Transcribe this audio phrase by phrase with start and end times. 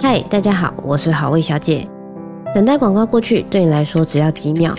[0.00, 1.86] 嗨，大家好，我是好味小姐。
[2.54, 4.74] 等待广告过去，对你来说只要几秒，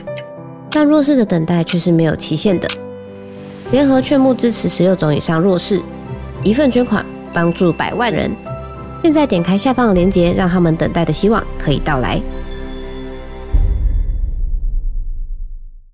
[0.69, 2.67] 但弱势的等待却是没有期限的。
[3.72, 5.81] 联合劝募支持十六种以上弱势，
[6.43, 8.36] 一份捐款帮助百万人。
[9.01, 12.21] 现在点开下方的链接，让他们等待的希望可以到来。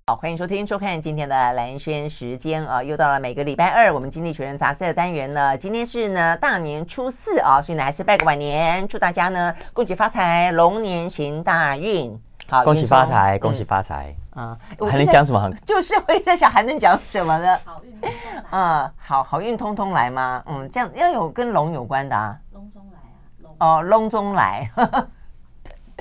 [0.04, 5.56] 好，欢迎收听、收看今天的蓝轩时间啊，又到了每个礼拜二，我们经济学人杂志的单元呢。
[5.56, 12.20] 今天是呢大年初四啊，所以呢还是拜个晚年，祝大家呢恭喜发财，龙年行大运。
[12.48, 14.12] 好，恭喜发财，恭喜发财。
[14.30, 14.58] 啊，
[14.90, 15.48] 还能讲什么？
[15.64, 17.56] 就是我也在想还能讲什么呢？
[17.64, 18.58] 好运通通来。
[18.58, 20.42] 啊，好好运通通来吗？
[20.46, 22.36] 嗯，这样要有跟龙有关的啊。
[22.52, 24.68] 龙中来啊，龙哦，龙中来。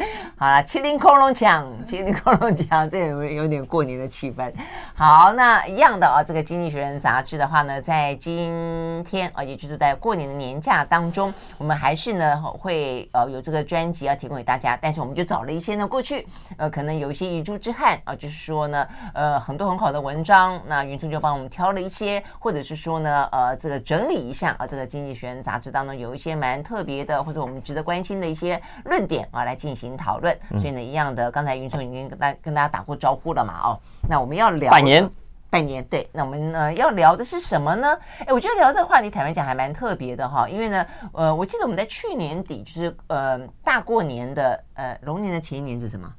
[0.38, 4.52] 好了，麒麟恐龙奖，麒麟恐龙奖，这有有点过年的气氛。
[4.94, 14.78] 好，那一样的啊，这个《经济学人》杂志的话呢，在今天啊，也就是在过年的年假当中，我们还是呢会呃有这个专辑要提供给大家。
[14.82, 30.38] 但是我们就找了一些呢过去呃可能有一些遗珠之憾啊，就是说呢呃很多很好的文章，那云聪就帮我们挑了一些，或者是说呢呃这个整理一下啊，这个《经济学人》杂志当中有一些蛮特别的，或者我们值得关心的一些论点啊，来进行讨论。
[30.60, 35.10] 所以呢，一样的，刚才云聪已经跟大跟大家打过招呼了嘛，哦，那我们要聊拜年，
[35.50, 37.98] 拜年，对，那我们呢要聊的是什么呢？
[38.20, 46.12] 哎，我觉得聊这个话题，坦白讲还蛮特别的哈，因为呢，呃，我记得我们在去年底，就是呃大过年的，呃龙年的前一年是什么？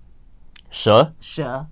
[0.71, 1.67] 蛇蛇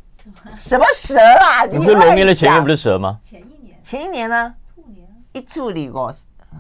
[0.56, 1.64] 什么蛇啊？
[1.64, 3.18] 你不是龙年的前一年不是蛇吗？
[3.22, 4.54] 前一年，前一年呢？
[4.74, 6.14] 兔年，一处理过。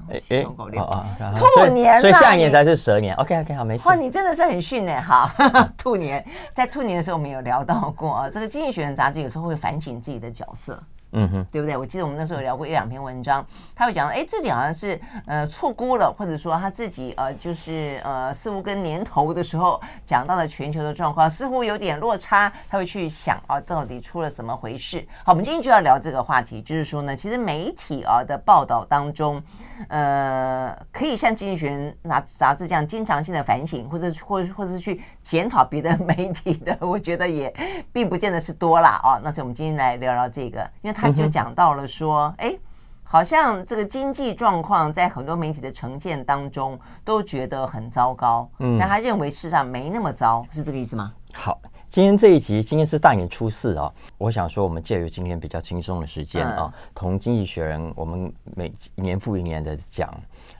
[0.08, 3.14] 哎哎，兔年，所以下一年才是蛇年。
[3.16, 3.88] OK OK，好，没事。
[3.88, 5.00] 哇，你真的是很逊呢。
[5.00, 5.30] 哈，
[5.76, 6.24] 兔年，
[6.54, 8.30] 在兔年的时候，我们有聊到过啊。
[8.30, 10.80] 这个《经济学人》杂志有时候会反省自己的角色。
[11.12, 11.76] 嗯哼，对不对？
[11.76, 25.04] 我记得我们那时候有聊过一两篇文章，他会讲，哎，自己好像是呃错估了，或者说他自己呃就是呃似乎跟年头的时候讲到了全球的状况似乎有点落差，他会去想啊，到底出了什么回事？
[25.24, 29.42] 好，我们今天就要聊这个话题，就是说呢，其实媒体啊的报道当中，
[29.88, 37.52] 呃，可以像《经济学人》杂杂志这样经常性的反省，或者或或者是去检讨别的媒体的，我觉得也
[37.92, 39.20] 并不见得是多啦哦。
[39.24, 40.96] 那所以我们今天来聊聊这个，因为。
[41.00, 42.54] 他就讲到了说，哎，
[43.02, 51.10] 好像这个经济状况在很多媒体的呈现当中都觉得很糟糕，嗯，但他认为事实上没那么糟，是这个意思吗？
[51.32, 51.58] 好，
[51.90, 60.08] 今天这一集，今天是大年初四啊，我想说，我们借由今天比较轻松的时间啊，同经济学人，我们每年复一年的讲，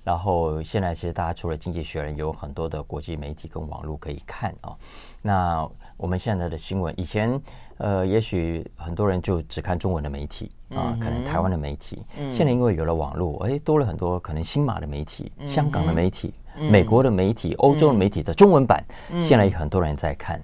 [0.02, 4.76] 然后现在其实大家除了经济学人，有很多的国际媒体跟网络可以看啊，
[5.22, 7.40] 那我们现在的新闻以前。
[7.82, 12.04] 呃，也许很多人就只看中文的媒体啊，可能台湾的媒体。
[12.30, 16.34] 现在因为有了网络，哎，多了很多可能新马的媒体、香港的媒体、
[16.70, 18.84] 美国的媒体、欧洲的媒体的中文版，
[19.22, 20.38] 现在有很多人在看。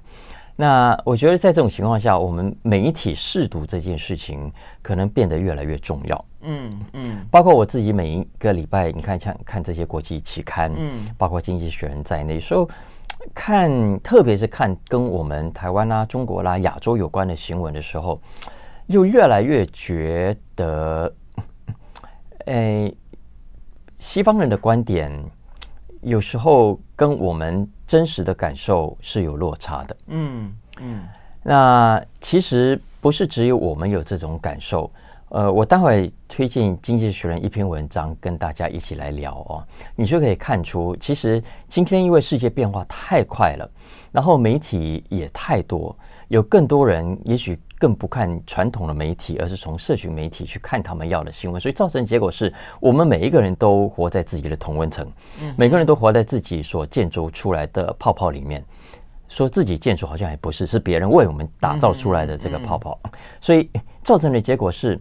[0.57, 4.51] 那我觉得在这种情况下，我们媒体试读这件事情
[4.83, 6.25] 可能变得越来越重要。
[6.41, 12.69] 嗯嗯，包括我自己每一个礼拜，你看像看这些国际期刊，嗯，包括《经济学人》在内，说。
[13.35, 18.21] 看，特别是看跟我们台湾啦、中国啦、亚洲有关的新闻的时候，
[18.87, 21.13] 又越来越觉得，
[22.45, 22.93] 哎，
[23.99, 25.11] 西方人的观点
[26.07, 29.97] 有时候跟我们真实的感受是有落差的。
[30.07, 31.03] 嗯嗯，
[31.43, 34.89] 那其实不是只有我们有这种感受。
[35.31, 39.65] 呃，我待会推荐《经济学人》一篇文章跟大家一起来聊哦，
[39.97, 43.69] 你就可以看出，其实今天因为世界变化太快了，
[44.13, 45.97] 然后媒体也太多，
[46.29, 55.11] 有更多人也许更不看传统的媒体，而是从社群媒体去看他们要的新闻，所以造成结果是我们每一个人都活在自己的同温层，
[55.57, 58.65] 每个人都活在自己所建筑出来的泡泡里面，
[59.29, 62.99] 说自己建筑好像也不是，是别人为我们打造出来的这个泡泡，
[63.41, 63.69] 所以。
[64.07, 64.97] 造成的结果是，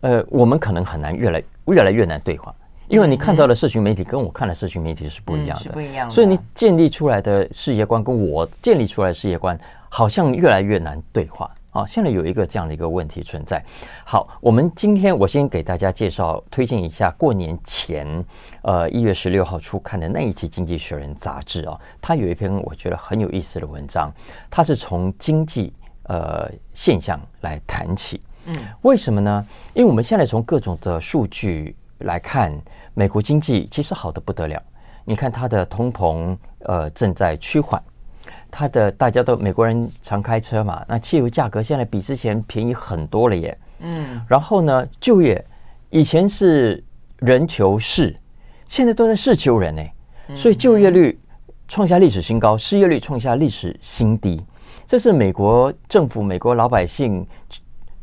[0.00, 2.54] 呃，我们可能很难越来越来越难对话，
[2.88, 6.14] 因为你看到的社群媒体跟我看的社群媒体是不一样的，是不一样的。
[6.14, 9.60] 所以你建立出来的世界观跟我建立出来的世界观
[9.90, 11.86] 好像越来越难对话啊。
[11.86, 13.62] 现在有一个这样的一个问题存在。
[14.04, 18.24] 好，我们今天我先给大家介绍推荐一下过年前
[18.62, 24.10] 呃一月十六号出刊的那一期《经济学人》杂志啊，它有一篇我觉得很有意思的文章，
[24.50, 25.72] 它是从经济
[26.04, 28.20] 呃现象来谈起。
[28.46, 29.44] 嗯，为什么呢？
[29.74, 32.56] 因为我们现在从各种的数据来看，
[32.94, 34.62] 美国经济其实好的不得了。
[35.04, 37.82] 你看它的通膨，呃，正在趋缓。
[38.50, 43.58] 它的大家都美国人常开车嘛，那汽油价格现在比之前便宜很多了耶。
[43.80, 45.44] 嗯，然后呢，就业
[45.90, 46.82] 以前是
[47.18, 48.16] 人求事，
[48.66, 49.82] 现在都在事求人呢。
[50.34, 51.16] 所以就业率
[51.68, 54.42] 创下历史新高，失业率创下历史新低，
[54.84, 57.24] 这是美国政府、美国老百姓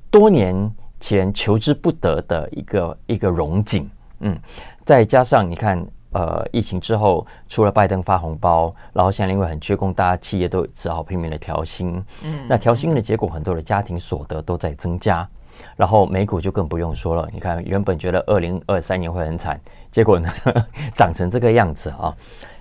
[0.10, 3.90] 多年前求之不得的一个一个荣景。
[4.20, 4.40] 嗯，
[4.86, 12.04] 再加上你看，呃，疫情之后，除了拜登发红包，然后现在因为很缺工，大家企业都只好拼命的调薪。
[12.24, 15.28] 嗯，那调薪的结果，很多的家庭所得都在增加。
[15.76, 19.60] 然后美股就更不用说了，你看原本觉得二零二三年会很惨，
[19.92, 20.28] 结果呢
[20.96, 22.14] 长成这个样子啊！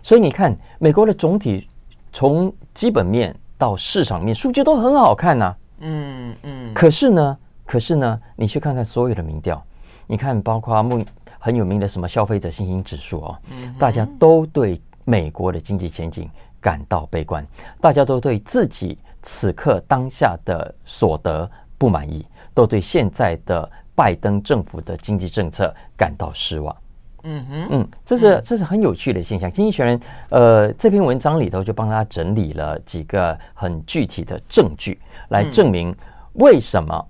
[0.03, 1.67] 所以你看美国的总体
[2.13, 6.75] 从基本面到市场面数据都很好看呐、啊，嗯嗯。
[6.75, 9.61] 可是呢，可是呢，你去看看所有的民调，
[10.07, 11.03] 你看包括目
[11.45, 13.39] 很有名的什么消费者信心指数哦，
[13.77, 16.31] 大家都对美国的经济前景
[16.61, 17.45] 感到悲观，
[17.81, 22.25] 大家都对自己此刻当下的所得不满意。
[22.55, 26.77] 都对现在的拜登政府的经济政策感到失望。
[27.23, 29.51] 嗯哼，嗯，这是这是很有趣的现象。
[29.51, 29.99] 经济学人
[30.29, 35.01] 呃这篇文章里头就帮他整理了几个很具体的证据，
[35.31, 35.97] 来证明
[36.35, 37.09] 为什么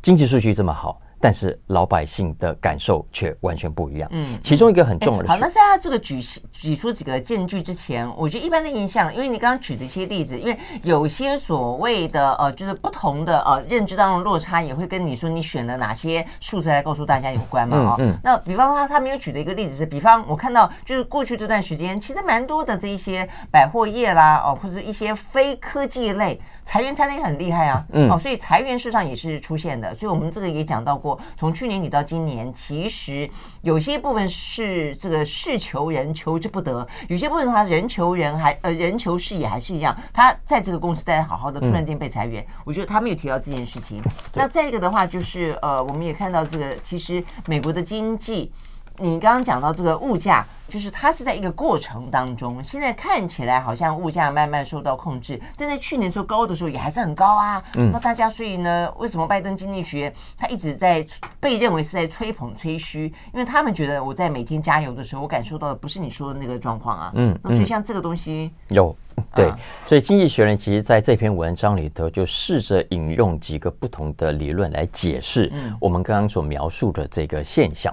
[0.00, 1.01] 经济数据这么好。
[1.22, 4.08] 但是老百姓的感受却完全不一样。
[4.12, 5.32] 嗯，其中一个很重要的、欸。
[5.32, 6.20] 好，那在他这个举
[6.50, 17.76] 举出几个证据之前，我觉得一般的印象，因为你刚刚举的一些例子，因为有些所谓的呃，就是不同的呃认知当中的落差，也会跟你说你选了哪些数字来告诉大家有关嘛。
[17.76, 18.18] 哦、嗯，嗯。
[18.24, 26.40] 那比方说他他没有举的一个例子是，比方我看到就是过去这段时间，其实蛮多的这一些百货业啦，哦，或者一些非科技类。
[26.64, 33.28] 裁员裁的也很厉害啊，嗯，哦，所以裁员事实上也是出现的，所以我们这个也讲到过，从去年底到今年，其实
[33.62, 44.00] 有些部分是这个事求人求之不得，有些部分的话人求人还呃人求事也还是一样，他在这个公司待得好好的，突然间被裁员，我觉得他没有提到这件事情。
[44.34, 48.52] 那再一个的话就是呃，我们也看到这个，其实美国的经济。
[48.98, 57.62] 你刚刚讲到这个物价，就是它是在一个过程当中，现在看起来好像物价慢慢受到控制，但在去年时候高的时候也还是很高啊。
[57.76, 61.04] 嗯，那大家所以呢，为什么拜登经济学他一直在
[61.40, 63.12] 被认为是在吹捧吹嘘？
[63.32, 67.12] 因为他们觉得我在每天加油的时候，我感受到的不是你说的那个状况啊。
[67.14, 68.94] 嗯，那所以像这个东西有
[69.34, 69.52] 对，
[69.86, 75.50] 所以经济学人其实在这篇文章里头就试着引用几个不同的理论来解释
[75.80, 77.92] 我们刚刚所描述的这个现象。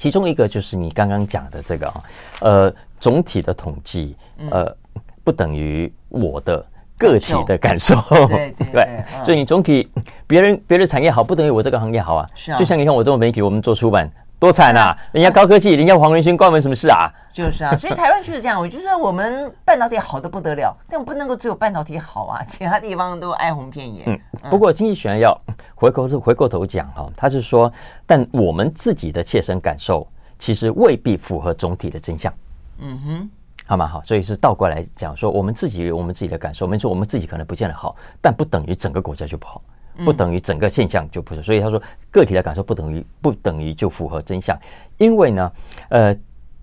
[0.00, 2.02] 其中一个就是你刚刚讲的这个啊，
[2.40, 4.16] 呃，总体的统计，
[4.50, 4.74] 呃，
[5.22, 6.64] 不等于我的
[6.96, 9.86] 个体的感受，对 对，对，所以你总体
[10.26, 12.26] 别人别的产业好，不等于我这个行业好啊。
[12.34, 14.10] 是啊，就像你看我这种媒体，我们做出版。
[14.40, 14.96] 多惨啊！
[15.12, 17.12] 人家高科技，人家黄仁勋关我们什么事啊？
[17.30, 18.58] 就是啊，所以台湾就是这样。
[18.58, 24.04] 我就说我们半导体好的不得了，但我不能够只有半导体好啊， 其他地方都哀鸿遍野。
[24.06, 25.38] 嗯，不过经济学人要
[25.74, 27.70] 回过头回过头讲哈，他是说，
[28.06, 30.08] 但我们自己的切身感受
[30.38, 32.32] 其实未必符合总体的真相。
[32.78, 33.30] 嗯哼，
[33.66, 33.86] 好吗？
[33.86, 39.60] 好，所以是倒过来讲说，我们自己有我们自己的感受，没错，我们自己可能不见得好，但不等于整个国家就不好。
[40.04, 41.80] 不等于整个现象就不是，所以他说
[42.10, 44.58] 个体的感受不等于不等于就符合真相，
[44.98, 45.52] 因为呢，
[45.88, 46.16] 呃，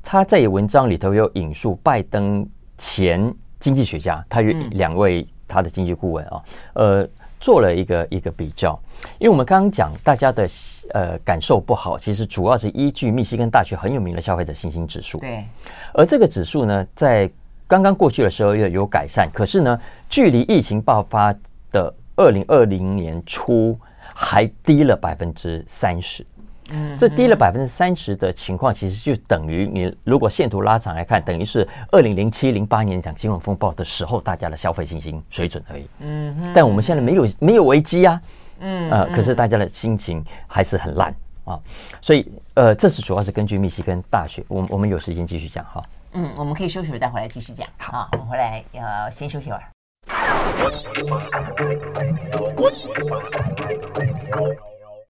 [0.03, 2.47] 他在文章里头有引述拜登
[2.77, 6.43] 前经济学家，他与两位他的经济顾问啊，
[6.73, 7.07] 呃，
[7.39, 8.79] 做了一个一个比较，
[9.19, 10.47] 因为我们刚刚讲大家的
[10.93, 15.45] 呃感受不好，其实主要是依据密西根大学很有名的消费者信心指数，对，
[15.93, 17.29] 而这个指数呢，在
[17.67, 21.35] 刚刚过去的十二月有改善，可是呢，距离疫情爆发
[21.71, 23.79] 的二零二零年初
[24.13, 26.25] 还低了百分之三十，
[26.71, 35.87] 嗯，这低了百分之三十的情况，其实就等于你如果线图拉长来看，等于是二零零七零八年讲金融风暴的时候，大家的消费信心水准而已。
[35.99, 38.21] 嗯，但我们现在没有没有危机啊，
[38.59, 41.59] 嗯，呃，可是大家的心情还是很烂啊，
[42.01, 45.79] 所以呃，这是主要是根据密西根大学，我们我们有时间继续讲哈。
[46.13, 47.67] 嗯，我们可以休息了，再回来继续讲。
[47.77, 49.76] 好，我们回来要先休息会儿。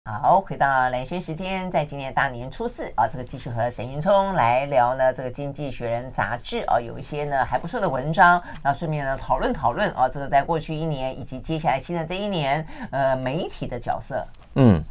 [0.04, 14.26] 好，回到蓝轩时间，在今年大年初四啊，这个继续和沈云聪来聊呢，这个《经济学人》杂志啊，有一些呢还不错的文章，那顺便呢讨论讨论啊，这个在过去一年以及接下来新的这一年，呃，媒体的角色。
[14.56, 14.82] 嗯，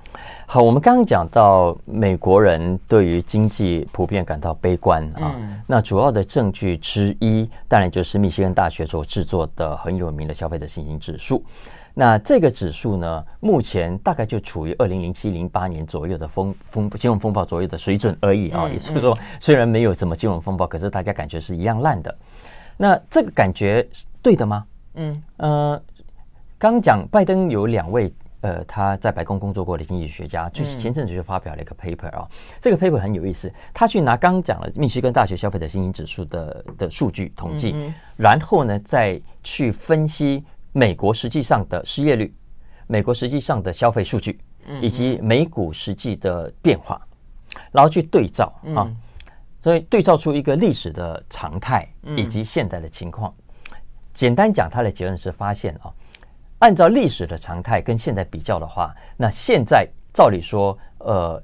[0.45, 11.41] 好，我们刚刚讲到美国人对于经济普遍感到悲观啊，嗯、那主要的证据之一，当然就是密歇根大学所制作的很有名的消费者信心指数。
[11.93, 22.13] 那这个指数呢，目前大概就处于二零零七零八年左右的风风金融风暴左右的水准而已啊，嗯、也就是说，虽然没有什么金融风暴，可是大家感觉是一样烂的。
[22.75, 23.87] 那这个感觉
[24.21, 24.65] 对的吗？
[24.95, 25.81] 嗯呃，
[26.57, 28.11] 刚讲拜登有两位。
[28.43, 37.73] 呃，他在白宫工作过的经济学家，就是前阵子就发表了一个 paper 啊、哦，这个 paper 很有意思，他去拿刚刚讲了密西根大学消费者信心指数的的数据统计，
[38.17, 42.35] 然后呢，再去分析美国实际上的失业率、
[42.85, 44.37] 美国实际上的消费数据，
[44.81, 46.99] 以及美股实际的变化，
[47.71, 48.91] 然后去对照啊。
[49.61, 53.33] 所以对照出一个历史的常态以及现在的情况，
[54.13, 55.87] 简单讲，他的结论是发现啊，
[56.63, 61.43] 按照历史的常态跟现在比较的话，那现在照理说，呃，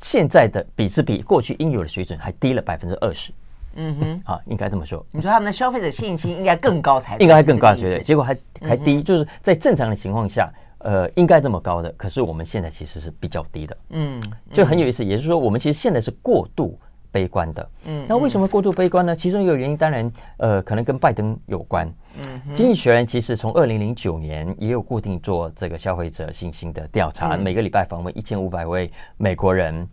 [0.00, 3.30] 现在的比是比过去应有的水准还低了百分之二十。
[3.74, 5.04] 嗯哼，啊，应该这么说。
[5.10, 7.24] 你说他们的消费者信心应该更高才对？
[7.24, 8.02] 应该更高，绝对。
[8.02, 13.76] 结果还还低，就是在正常的情况下，呃，应该这么高的，可是我们现在其实是比较低的。
[13.90, 14.18] 嗯，
[14.54, 16.80] 就很有意思，也就是说，我们其实现在是过度。
[17.16, 19.16] 悲观的，嗯，那为什么过度悲观呢？
[19.16, 21.90] 其中一个原因，当然，呃，可能跟拜登有关。
[22.20, 29.88] 嗯，经济学人其实从二零零九年也有固定做这个消费者信心的调查，每个礼拜访问一千五百位美国人，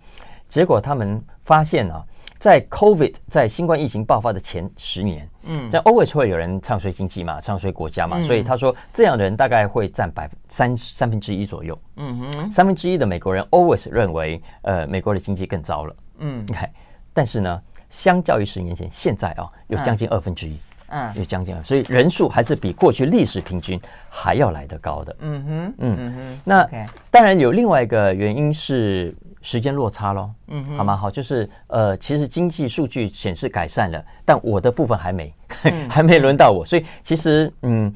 [0.50, 2.03] 结果他们发现啊，
[2.38, 11.80] 在 COVID 在新冠疫情爆发的前十年，嗯，在 always 会有人唱衰经济嘛，唱衰国家嘛，所以他说这样的人大概会占百分三三分之一左右。
[11.96, 15.96] 嗯哼，三分之一的美国人 always 认为，呃，美国的经济更糟了。
[16.20, 16.70] 嗯，你看。
[17.13, 23.79] 但是呢，相较于十年前，现在啊、哦，有将近二分之一，嗯，有将近，所以人数还是比过去历史平均
[24.10, 25.15] 还要来得高的。
[25.20, 26.39] 嗯哼，嗯哼。
[26.43, 26.67] 那
[27.12, 30.29] 当然有另外一个原因是时间落差喽。
[30.48, 30.98] 嗯哼，好吗？
[30.98, 35.34] 好，就是呃，其实经济数据显示改善了，但我的部分还没，
[35.89, 37.93] 还没轮到我，所以其实嗯，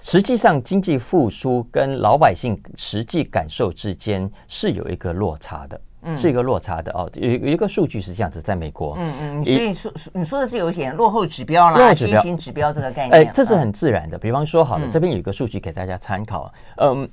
[0.00, 5.80] 实际上经济复苏跟老百姓实际感受之间是有一个落差的。
[6.16, 14.18] 是一个落差的哦，有有一个数据是这样子，在美国，嗯嗯，所以说你说的是有一点落后指标啦，信心指标这个概念，哎，这是很自然的。
[14.18, 17.08] 比方说，好了，这边有一个数据给大家参考，嗯，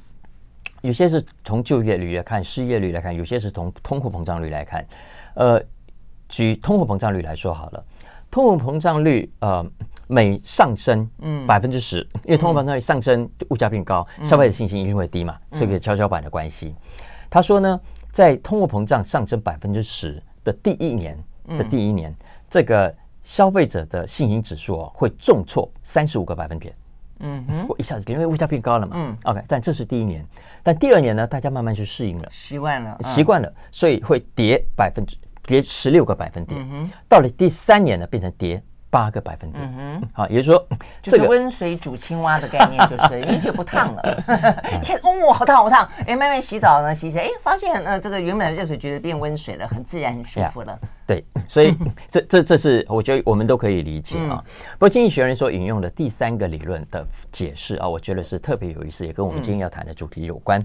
[0.82, 4.86] 有些是从就业率来看，失业率来看，有些是从通货膨胀率来看。
[5.34, 5.62] 呃，
[6.30, 7.84] 举通货膨胀率来说好了，
[8.32, 9.66] 通货膨胀率呃
[10.08, 16.74] 每上升嗯百分之十，因为通货膨胀率上升，物价变高，消费者信心一定会低嘛，是一个跷跷板的关系。
[17.30, 17.78] 他说呢。
[18.18, 21.16] 在通货膨胀上升百分之十的第一年
[21.50, 22.12] 的第一年，
[22.50, 22.92] 这个
[23.24, 26.74] 消费者的信心指数哦会重挫三十五个百分点。
[27.20, 28.96] 嗯哼，我一下子因为物价变高了嘛。
[28.98, 30.26] 嗯，OK，但这是第一年，
[30.64, 36.68] 但第二年呢，大家慢慢去适应了，习惯了，习惯了，所以会跌百分之跌十六个百分点。
[36.72, 38.60] 嗯，到了第三年呢，变成跌。
[38.98, 40.68] 八个百分点，嗯哼，好，也就是说，
[41.04, 44.24] 就是温水煮青蛙的概念，就是因为就不烫了。
[44.82, 50.80] 你看，哦，好烫，好烫，哎，慢慢洗澡呢，洗洗，哎，发现呃，这个原本的热水觉得变温水了，很自然，很舒服了。
[51.06, 51.78] 对，所以
[52.10, 54.44] 这这这是我觉得我们都可以理解啊。
[54.72, 60.60] 不过经济学人所引用的第三个理论的解释啊，我觉得是特别有意思，也跟我们今天要谈的主题有关。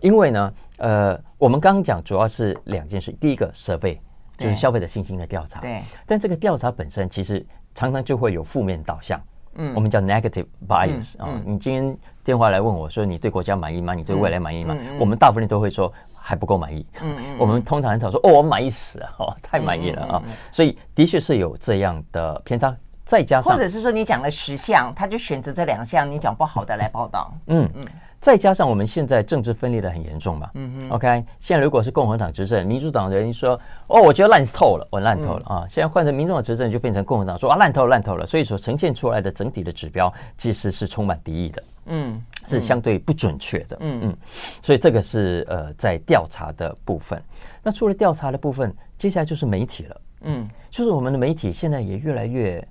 [0.00, 3.96] 因为呢，呃，我们刚刚讲主要是两件事，第一个，survey
[4.36, 7.44] 就是消费者信心的调查，对，但这个调查本身其实。
[7.78, 9.20] 常常就会有负面导向，
[9.54, 11.28] 嗯，我们叫 negative bias 啊。
[11.44, 13.94] 你今天电话来问我说，你对国家满意吗？
[13.94, 14.76] 你对未来满意吗？
[14.98, 16.84] 我们大部分人都会说还不够满意。
[17.00, 20.20] 嗯嗯，我们通常很少说哦，我满意死了，哦，太满意了啊。
[20.50, 27.32] 所以的确是有这样的偏差，再加上或者是说你讲了十项，他就选择这两项你讲不好的来报道。
[27.46, 27.86] 嗯嗯。
[28.20, 44.00] 再加上我们现在政治分裂的很严重嘛，嗯哼，OK，现在如果是共和党执政，民主党的人说，哦，我觉得烂透了，我烂透了啊，现在换成民众的执政，就变成共和党说啊，烂透了，烂透了，所以所呈现出来的整体的指标其实是充满敌意的，嗯，是相对不准确的，嗯。
[44.02, 44.16] 嗯，
[44.62, 47.22] 所以这个是呃在调查的部分。
[47.62, 52.66] 那除了调查的部分，接下来就是媒体了，嗯，就是我们的媒体现在也越来越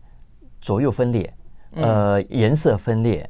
[0.60, 1.34] 左右分裂，
[1.76, 3.28] 呃，颜色分裂。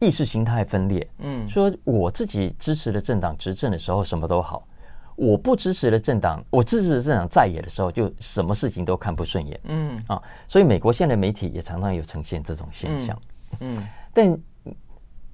[0.00, 4.66] 意识形态分裂，嗯，说我自己支持的政党执政的时候什么都好，
[5.14, 10.02] 我不支持的政党，我支持的政党在野的时候就什么事情都看不顺眼，嗯。
[10.08, 13.20] 啊，所以美国现在媒体也常常有呈现这种现象，
[13.60, 14.36] 嗯， 但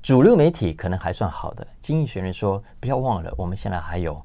[0.02, 1.66] 主流媒体可能还算好的。
[1.80, 4.20] 经济学人说，不要忘了，我们现在还有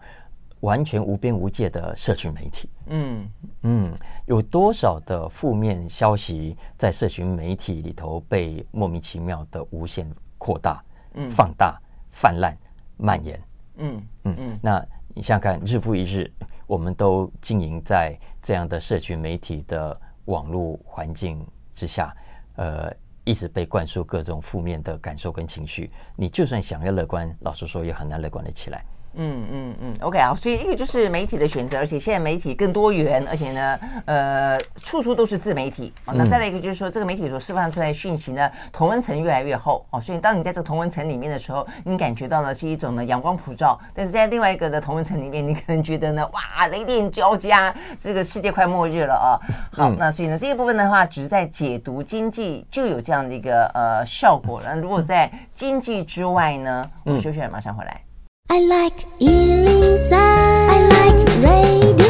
[0.62, 3.29] 完全无边无界的社群媒体，嗯。
[3.62, 3.91] 嗯，
[4.25, 10.07] 有多少的负面消息在社群媒体里头被莫名其妙的无限
[10.41, 10.83] 扩大、
[11.13, 11.79] 嗯放大、
[12.10, 12.57] 泛滥、
[12.98, 13.39] 蔓延，
[13.77, 14.83] 嗯嗯嗯，那
[15.13, 16.27] 你想想看，日复一日，
[16.65, 19.95] 我们都经营在这样的社群媒体的
[20.25, 22.12] 网络环境之下，
[22.55, 22.91] 呃，
[23.24, 25.91] 一直被灌输各种负面的感受跟情绪。
[26.15, 28.83] 你就算想要乐观，老实说，也很难乐观的起来。
[29.13, 35.93] 嗯嗯嗯，OK 啊，所以一个就是媒体的选择，而且现在媒体更多元，而且呢，呃，处处都是自媒体。
[36.05, 49.27] 哦，那再来一个就是说，这个媒体所释放出来的讯息呢，同温层越来越厚哦，所以当你在这个同温层里面的时候，你感觉到呢是一种呢阳光普照，但是在另外一个的同温层里面，你可能觉得呢，哇，雷电交加，这个世界快末日了啊。
[49.75, 54.75] 好，嗯、那所以呢，这一部分的话，只是在解读经济就有这样的一个呃效果了。
[54.77, 58.01] 如果在经济之外呢，我们休息了，马上回来。
[58.53, 62.00] I like 103, I like radio.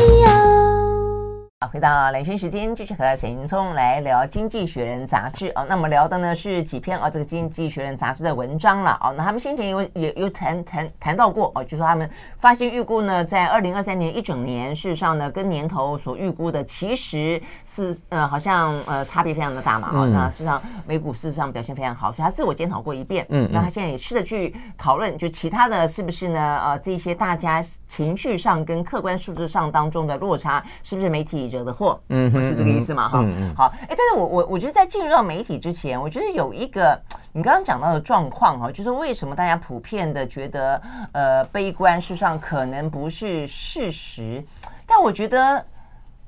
[1.64, 5.64] 好，回到兰萱时间，继续和沈云聪来聊《经济学人》杂志哦。
[5.70, 9.14] 那我们聊的呢是几篇啊，这个《经济学人》杂志的文章了哦。
[9.16, 20.08] 那他们先前有也有谈谈谈到过哦，就说他们发现预估呢，在二零二三年一整年，事实上呢，跟年头所预估的其实是呃，好像呃差别非常的大嘛啊。
[20.08, 23.24] 那事实上美股事实上表现非常好，所以他自我检讨过一遍。
[23.30, 26.60] 嗯，那他现在也试着去讨论，就其他的是不是呢？
[26.64, 31.51] 呃，这些大家情绪上跟客观数字上当中的落差，是不是媒体？
[31.52, 33.10] 惹的祸，嗯，是这个意思嘛？
[33.10, 37.00] 哈，嗯嗯，好，哎，但是我我我觉得在进入到媒体之前，我觉得有一个
[37.34, 40.82] 你刚刚讲到的状况哈，就是为什么大家普遍的觉得
[41.12, 44.44] 呃悲观，事实上可能不是事实，
[44.88, 45.64] 但我觉得。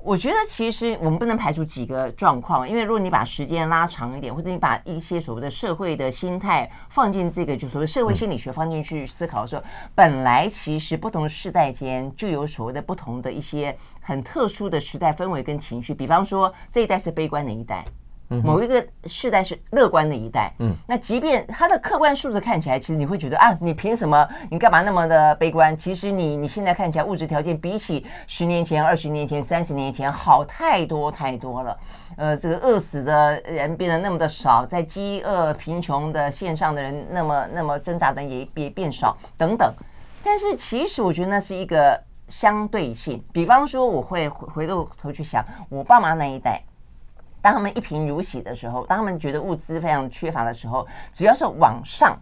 [0.06, 17.82] 我觉得其实我们不能排除几个状况，因为如果你把时间拉长一点，或者你把一些所谓的社会的心态放进这个，就所谓社会心理学放进去思考的时候，本来其实不同世代间就有所谓的不同的一些很特殊的时代氛围跟情绪，比方说这一代是悲观的一代。
[18.42, 24.26] 某一个世代是乐观的一代，嗯，那即便他的客观数字看起来，其实你会觉得啊，你凭什么？
[24.50, 25.76] 你干嘛那么的悲观？
[25.76, 31.78] 其实你你现在看起来物质条件比起十年前、二十年前、三十年前好太多太多了。
[32.16, 39.72] 呃，这个饿死的人变得那么的少，在饥饿贫穷的线上的人那么那么挣扎的也也变少等等。
[40.22, 43.22] 但是其实我觉得那是一个相对性。
[43.32, 46.62] 比方说，我会回回过头去想我爸妈那一代。
[47.44, 52.18] 当他们一贫如洗的时候，当他们觉得物资非常缺乏的时候，只要是往上，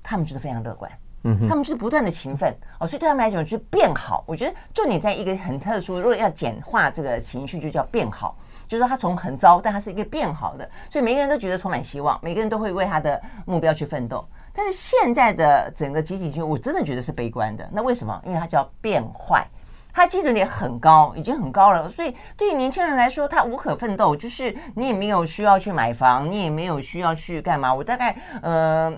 [0.00, 0.88] 他们觉得非常乐观。
[1.24, 4.22] 嗯，他们就是不断的勤奋哦，所以对他们来讲就是变好。
[4.28, 8.36] 我觉得重点在一个很特殊，如果要简化这个情绪，就叫变好，
[8.68, 14.24] 就是说他从很糟，但他是一个变好的，所以每个人都觉得充满希望，每个人都会为他的目标去奋斗。
[14.52, 17.68] 但是现在的整个集体情绪，我真的觉得是悲观的。
[17.72, 18.22] 那为什么？
[18.24, 19.44] 因为它叫变坏。
[20.00, 27.74] 他基准点很高，已经很高了，所以对于年轻人来说，他无可奋斗，就是你也没有需要去买房，你也没有需要去干嘛。
[27.74, 28.90] 我大概呃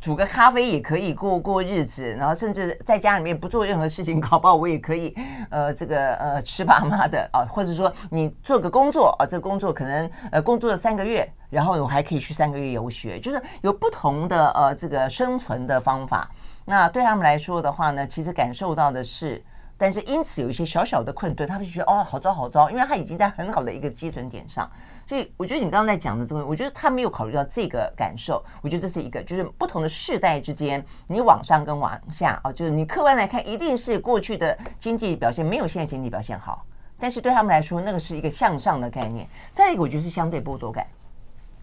[0.00, 5.14] 煮个咖啡也可以过过日子，然后甚至在家里面不做任何事情，搞不好我也可以
[5.50, 16.26] 呃这个呃吃爸妈的啊，或者说你做个工作啊，这个工作可能呃工作了三个月，然后我还可以去三个月游学，就是有不同的呃这个生存的方法。
[16.64, 19.44] 那对他们来说的话呢，其实感受到的是。
[19.82, 24.70] 但是因此有一些小小的困顿，他们就觉得哦，好糟好糟，因为他已经在很好的一个基准点上，
[25.04, 28.40] 所以我觉得你刚刚在讲的这个，我觉得他没有考虑到这个感受。
[28.60, 36.64] 我觉得这是一个，就是不同的世代之间，你往上跟往下啊，就是你客观来看，一定是过去的经济表现没有现在经济表现好，
[36.96, 39.28] 但是对他们来说，那个是一个向上的概念。
[39.52, 40.86] 再一个，我觉得是相对剥夺感。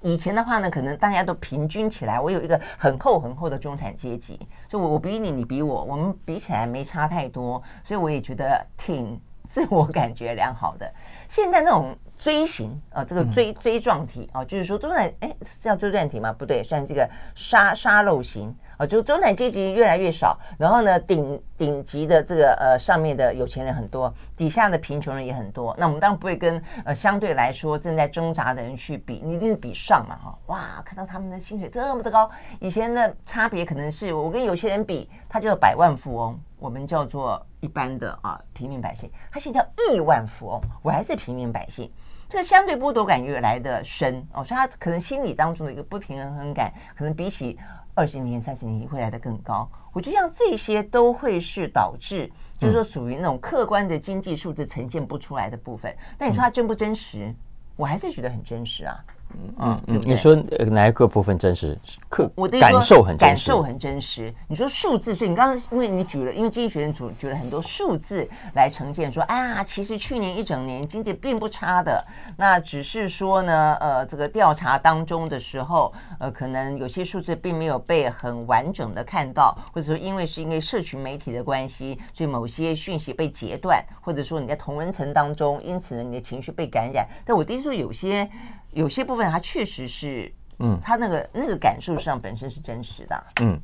[0.01, 10.89] 以前的话呢，可能大家都平均起来，我有一个很厚很厚的中产阶级，就我我比你，你比我，我们比起来没差太多，所以我也觉得挺 自我感觉良好的。
[11.27, 16.31] 现在那种锥形啊，这个锥锥状体啊，就是说中产，哎，是叫锥状体吗？
[16.31, 18.55] 不对，算是这个沙沙漏型。
[18.79, 25.75] 啊，就中产阶级越来越少，然后呢，顶顶级的这个呃上面的有钱人很多，底下的贫穷人也很多。
[25.77, 30.39] 那我们当然不会跟呃相对来说正在挣扎的人去比，你一定是比上嘛哈。
[30.45, 41.91] 哇，看到他们的薪水这么的高，以前的差别可能是我跟有些人比，他叫百万富翁，我们叫做一般的啊平民百姓，他现在叫亿万富翁，我还是平民百姓，
[42.29, 47.59] 这个相对剥夺感越来的深哦，所以他可能心理当中的一个不平衡感，可能比起。
[47.93, 55.93] 二十年、三十年会来得更高，我觉得像这些都会是导致，就是说属于那种客观的经济数字呈现不出来的部分。
[56.17, 57.33] 但你说它真不真实？
[57.75, 59.03] 我还是觉得很真实啊。
[59.37, 61.77] 嗯嗯嗯，你说哪一个部分真实？
[62.09, 64.33] 客我的感受很感受很真实。
[64.47, 72.03] 你说数字，所以你刚刚因为你举了，因为经济学人组举了很多数字来呈现，说啊，其实去年一整年经济并不差的，
[72.37, 87.07] 那只是说呢，呃，这个调查当中的时候，呃，可能有些数字并没有被很完整的看到，或者说因为是因为社群媒体的关系，所以某些讯息被截断，或者说你在同文层当中，因此呢，你的情绪被感染。
[87.23, 88.27] 但我的确说有些。
[88.71, 93.59] 有些部分它确实是，嗯，它那个那个感受上本身是真实的，嗯，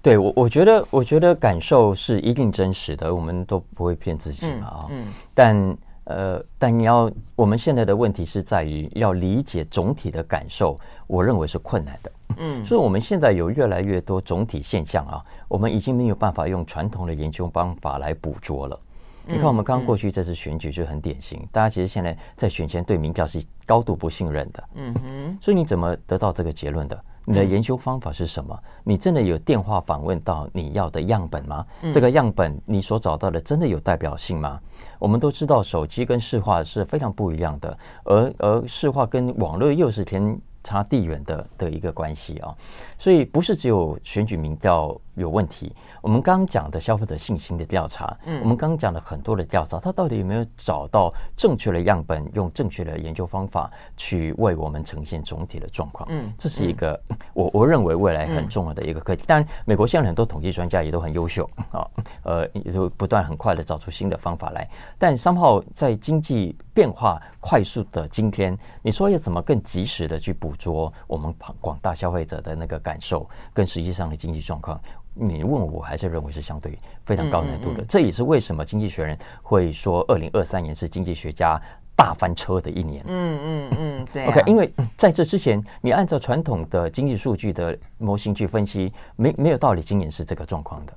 [0.00, 5.04] 对我，我觉得，我觉得感受是一定真实的，我们都不会骗自己嘛啊、嗯。
[5.06, 5.12] 嗯。
[5.34, 12.12] 但呃，但你要，我们现在的问题是在于要理解总体的感受，我认为是困难的。
[12.38, 12.64] 嗯。
[12.64, 18.80] 所以我们现在有越来越多总体现象啊，我们已经没有办法用传统的研究方法来捕捉了。
[19.28, 24.68] 你看，我们刚过去这次选举就很典型，大家其实现在在选前对民调是高度不信任的。
[24.74, 25.38] 嗯哼。
[25.40, 26.98] 所以你怎么得到这个结论的？
[27.26, 28.58] 你的研究方法是什么？
[28.82, 31.66] 你真的有电话访问到你要的样本吗？
[31.92, 34.58] 这个样本你所找到的真的有代表性吗？
[34.98, 42.56] 我们都知道手机跟市话是非常不一样的，而而市话跟网络又是天差地远的的一个关系啊，
[42.96, 45.74] 所以不是只有选举民调有问题。
[46.00, 56.08] 我们刚刚讲的消费者信心的调查，嗯，我们刚刚讲了很多的调查，它到底有没有找到正确的样本，用正确的研究方法去为我们呈现总体的状况？
[56.10, 56.98] 嗯，这是一个
[57.34, 59.24] 我我认为未来很重要的一个课题。
[59.26, 61.86] 当然，美国现在很多统计专家也都很优秀啊，
[62.22, 64.66] 呃，也都不断很快的找出新的方法来。
[64.98, 74.80] 但 somehow 在经济变化快速的今天，你说要怎么更及时的去捕捉我们广大消费者的那个感受跟实际上的经济状况？
[75.20, 81.60] 你问我还是认为是相对非常高难度的，这也是为什么《经济学人》会说二零二三年是经济学家
[81.96, 83.04] 大翻车的一年。
[83.08, 84.26] 嗯嗯嗯，对。
[84.26, 90.92] OK，因为在这之前，你按照传统的经济数据的模型去分析，没没有道理今年是这个状况的。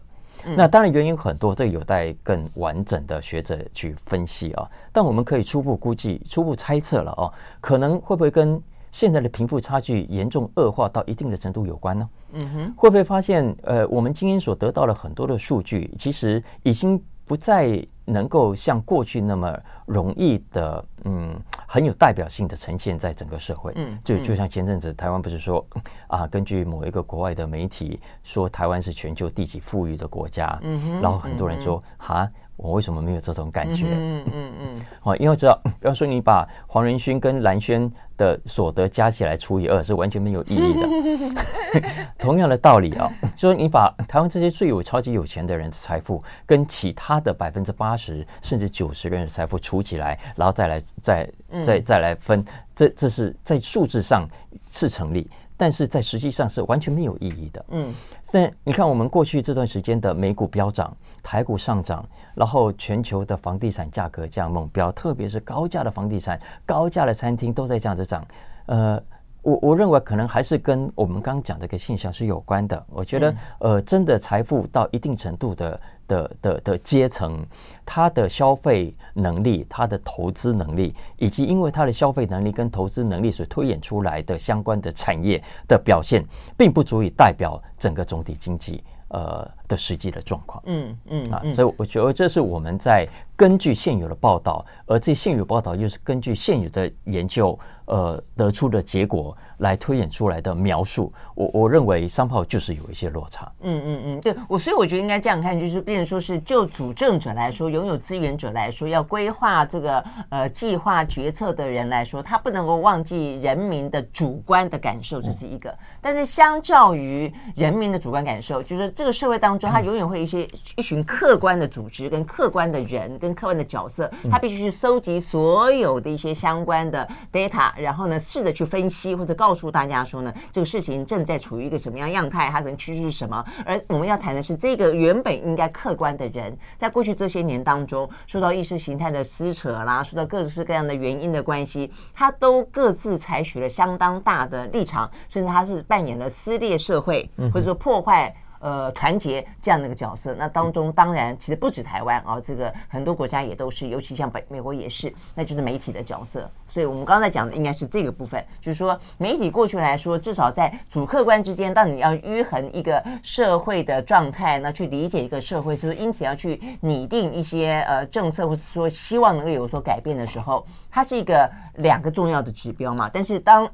[0.55, 4.67] 那当然原因很多，这有待更完整的学者去分析啊。
[4.91, 8.60] 但我们可以初步估计、初步猜测了哦，可能会不会跟
[8.91, 12.10] 现在的贫富差距严重恶化到一定的程度有关呢？
[12.34, 23.71] 嗯哼，会不会发现，呃，我们今天所得到的很多的数据，其实已经不再能够像过去那么容易的，嗯，很有代表性的呈现在整个社会。
[23.75, 25.65] 嗯，就就像前阵子台湾不是说，
[26.08, 30.58] 啊，根据某一个国外的媒体说，台湾是全球第几富裕的国家。
[30.62, 32.30] 嗯哼，然后很多人说，哈。
[32.62, 33.88] 我为什么没有这种感觉？
[33.89, 41.82] 嗯嗯嗯，哦，因为知道，比方说你把黄仁勋跟蓝轩的所得加起来除以二，是完全没有意义的。
[42.19, 51.32] 同样的道理啊，说你把台湾这些最有超级有钱的人的财富，跟其他的百分之八十甚至九十个人的财富除起来，然后再来再
[51.63, 52.45] 再再来分，
[52.76, 54.28] 这这是在数字上
[54.69, 57.65] 是成立，但是在实际上是完全没有意义的。
[57.69, 57.91] 嗯，
[58.32, 60.95] 但你看我们过去这段时间的美股飙涨。
[61.24, 68.25] 台股上涨，然后全球的房地产价格这样猛飙，特别是高价的房地产、高价的餐厅都在这样子涨。
[68.67, 69.01] 呃，
[69.41, 72.85] 我我认为可能还是跟我们刚刚讲的一个现象是有关的。
[72.89, 77.43] 我觉得，呃，真的财富到一定程度的的的的阶层，
[77.85, 86.23] 他的消费能力、他的投资能力，以及因为他的消费能力跟投资能力所推演出来的相关的产业的表现，
[86.57, 88.83] 并不足以代表整个总体经济。
[89.09, 93.07] 呃的实际的状况，嗯嗯啊，所以我觉得这是我们在
[93.38, 101.12] 根据现有的报道，而这现有报道又是根据现有的研究，呃得出的结果来推演出来的描述。
[101.34, 103.51] 我我认为商炮就是有一些落差。
[103.62, 115.69] 嗯嗯嗯，对我，所以我觉得应该这样看，就是变成说是就主政者来说，拥有资源者来说，要规划这个呃计划决策的人来说，他不能够忘记人民的主观的感受，这是一个。
[115.71, 118.91] 嗯、但是相较于人民的主观感受，就是。
[118.93, 133.43] 这个社会当中，他永远会一些一群客观的组织、跟客观的人、跟客观的角色，他必须去搜集所有的一些相关的 data，然后呢，试着去分析或者告诉大家说呢，这个事情正在处于一个什么样样态，它可能趋势是什么。
[133.65, 148.34] 而我们要谈的是，这个原本应该客观的人，在过去这些年当中，受到意识形态的撕扯啦，受到各式各样的原因的关系，他都各自采取了相当大的立场，甚至他是扮演了撕裂社会，或者说破坏。
[148.62, 156.50] 呃，团结这样的一个角色，那当中当然其实不止台湾啊，这个很多国家也都是，尤其像北美国也是，那就是媒体的角色。
[156.67, 173.10] 所以我们刚才讲的应该是这个部分，就是说媒体过去来说，至少在主客观之间，当你要迂衡一个社会的状态，那去理解一个社会，就是因此要去拟定一些呃政策，或是说希望能够有所改变的时候，它是一个两个重要的指标嘛。
[173.12, 173.67] 但是当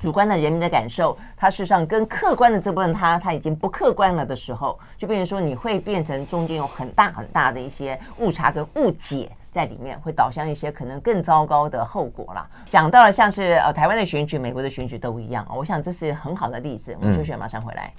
[0.00, 12.48] 主观的人民的感受，它事实上跟客观的这部分，它它已经不客观了的时候，就变成说你会变成中间有很大很大的一些误差跟误解在里面，会导向一些可能更糟糕的后果啦。
[12.70, 16.96] 讲到了像是呃台湾的选举、美国的选举都一样，我想这是很好的例子。
[16.98, 17.92] 我们休息，马上回来。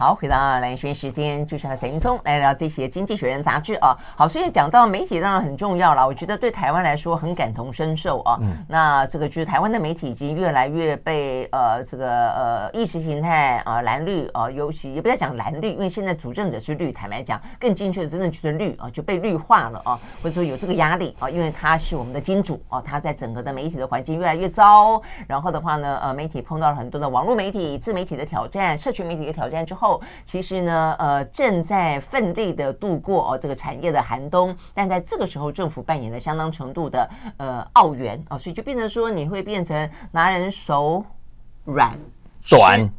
[0.00, 3.94] 好，回到蓝轩时间，就是和沈云聪来聊这些《经济学人》杂志啊。
[4.16, 8.38] 好，所以讲到媒体当然很重要了，我觉得对台湾来说很感同身受啊。
[8.40, 8.64] 嗯。
[8.66, 29.89] 那这个就是台湾的媒体已经越来越被呃这个呃意识形态啊蓝绿啊，尤其也不要讲蓝绿，因为现在主政者是绿，坦白讲更精确的真正就是绿啊，就被绿化了啊，或者说有这个压力啊，因为他是我们的金主啊，他在整个的媒体的环境越来越糟，然后的话呢，呃，媒体碰到了很多的网络媒体、自媒体的挑战、社群媒体的挑战之后。
[30.24, 41.04] 其实呢，呃，正在奋力的度过哦这个产业的寒冬，但在这个时候，政府扮演了相当程度的呃澳元哦，所以就变成说，你会变成拿人手
[41.64, 41.96] 软
[42.48, 42.90] 短。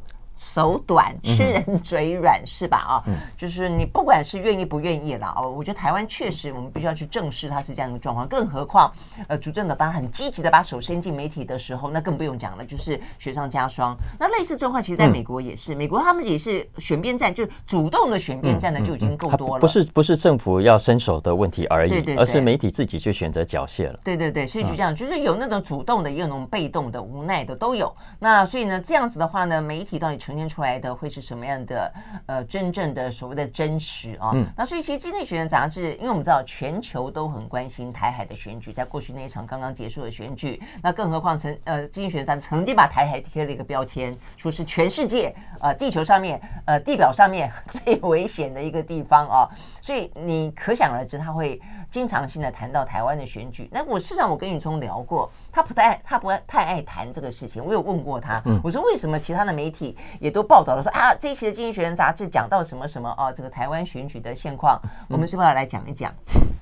[0.53, 2.77] 手短，吃人嘴软是吧？
[2.77, 3.03] 啊，
[3.37, 8.27] 就是你不管是愿意不愿意了哦，我觉得台湾确实我们必须要去正视它是这样一个状况。
[8.27, 8.91] 更何况，
[9.27, 13.95] 呃，主政的当很积极的把手伸进媒体的时候，那更不用讲了，就是雪上加霜。
[14.19, 19.61] 那类似状况，其实在美国也是，美国他们也是选边站，就主动的选边站的就已经够多了。
[19.61, 23.97] 不是不是政府要伸手的问题而已，而是媒体自己去选择缴械了。
[24.03, 27.93] 对对对，所以就这样，就是有那种主动的，也有那种被动的、无奈的都有。
[28.19, 31.93] 那所以呢，这样子的话呢，媒体到底呈现出来的会是什么样的？
[32.25, 49.49] 呃，真正的所谓的真实啊，嗯、那所以其实《经济学人》杂志，因为我们知道全球都很关心台海的选举，在过去那一场刚刚结束的选举，那更何况曾呃，《经济学人》杂志曾经把台海贴了一个标签，说是全世界呃地球上面呃地表上面 最危险的一个地方啊，
[49.79, 53.69] 所以你可想而知，他会经常性的谈到台湾的选举。
[53.71, 55.31] 那我事实上我跟宇聪聊过。
[55.51, 57.63] 他不太，他不太爱谈这个事情。
[57.63, 66.13] 我有问过他，我说为什么其他的媒体也都报道了说啊，这一期的《经济学人》杂志讲到什么什么啊，这个台湾选举的现况，我们是不是要来讲一讲？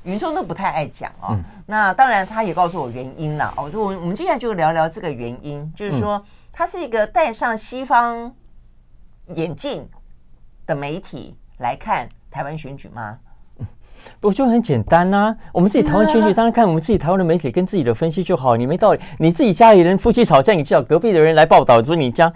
[0.03, 1.37] 云中都不太爱讲哦。
[1.65, 3.53] 那当然，他也告诉我原因了。
[3.57, 8.33] 我说我我们接下来就聊聊这个原因，就是说他是一个戴上西方
[9.27, 9.87] 眼镜
[10.65, 13.19] 的媒体来看台湾选举吗？
[14.19, 15.35] 不就很简单呐、啊？
[15.53, 18.55] 我们自己台湾选举，当然看我们自己台湾的媒体跟自己的分析就好。
[18.55, 22.31] 你没道理，你自己家里人夫妻吵架，你叫隔壁的人来报道，说你家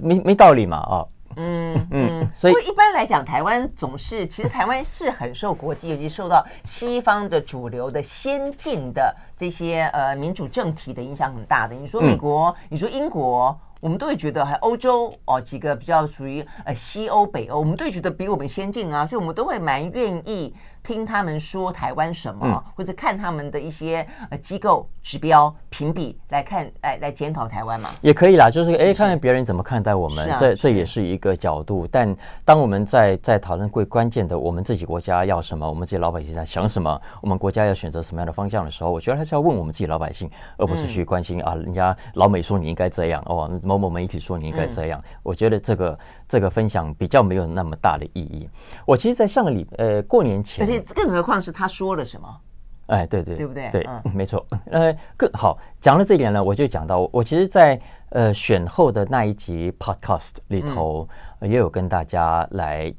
[0.00, 0.76] 没没道理嘛？
[0.78, 2.28] 啊、哦，嗯嗯。
[2.36, 11.74] 所以一般来讲，台湾总是其实台湾是很受国际，尤其受到西方的主流的先进的这些呃民主政体的影响很大的。
[11.74, 13.58] 你说美国，嗯、你说英国。
[13.80, 20.52] 我们都会觉得，还欧洲哦，几个比较属于呃西欧、北欧，我们都会觉得比我们先进啊，所以我们都会蛮愿意
[20.88, 31.86] 听他们说台湾什么，嗯、或者看他们的一些呃机构指标评比来看，来来检讨台湾嘛，也可以啦，就是哎，看看别人怎么看待我们，这这也是一个角度。
[31.86, 43.50] 但当我们在在讨论最关键的，我们自己国家要什么，我们自己老百姓在想什么，我们国家要选择什么样的方向的时候，我觉得还是要问我们自己老百姓，而不是去关心、嗯、啊，人家老美说你应该这样哦。
[43.62, 45.98] 某某媒体说你应该这样，嗯、我觉得这个
[46.28, 48.48] 这个分享比较没有那么大的意义。
[48.84, 52.40] 我其实，在上个礼呃过年前，而且更何况是他说了什么？
[52.86, 53.70] 哎，对对，对不对？
[53.70, 54.46] 对，嗯、没错。
[54.70, 61.08] 呃，更好讲了这一点呢，我就讲到我其实在，在呃选后的那一集 Podcast 里头，
[61.40, 62.92] 嗯、也有跟大家来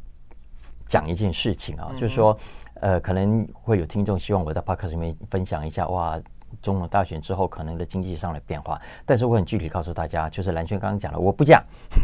[0.88, 2.38] 讲一件事情啊，嗯、就是说，
[2.76, 6.20] 呃，可能会有听众希望我在 Podcast 里面分享一下哇。
[6.62, 11.64] 总统大选之后可能的经济上的变化，但是我很具体告诉大家，就是蓝轩刚刚讲了，我不讲，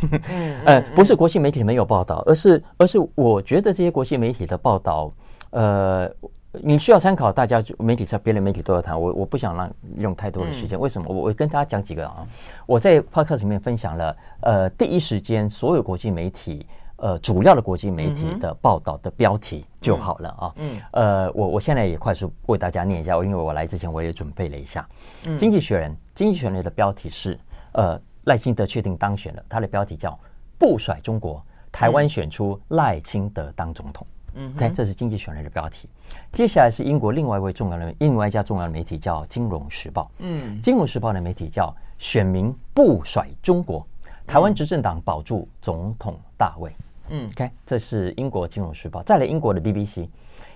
[0.65, 5.11] 呃，不是国际媒体没有报道，而是而是我觉得这些国际媒体的报道，
[5.51, 6.09] 呃，
[6.51, 11.07] 你需要参考，大家媒体上别的媒体都要谈，我我不想让用太多的时间，为什么？
[11.09, 12.25] 我我跟大家讲几个啊，
[12.65, 16.65] 我在 podcast 里面分享了，呃，第一时间所有国际媒体。
[16.97, 20.53] 呃，主要的国际媒体的报道的标题就好了啊。
[20.55, 24.87] 嗯，呃，我我现在也快速为大家念一下，因为我来之前我也准备了一下。
[25.25, 27.37] 嗯，《经济学人》《经济学人》的标题是：
[27.73, 29.43] 呃，赖清德确定当选了。
[29.49, 30.17] 他的标题叫
[30.57, 34.07] “不甩中国，台湾选出赖清德当总统”。
[34.35, 35.89] 嗯，看，这是《经济学人》的标题。
[36.31, 40.03] 接下来是英国另外一位重要的、另外一家重要的媒体叫《金融时报》。
[40.19, 43.85] 嗯，《金融时报》的媒体叫“选民不甩中国，
[44.25, 46.71] 台湾执政党保住总统大位”。
[46.79, 49.01] 嗯，OK，这是英国金融时报。
[49.03, 50.07] 再来，英国的 BBC，